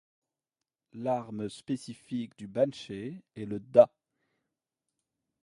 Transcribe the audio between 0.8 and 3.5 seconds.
L'arme spécifique du banshay est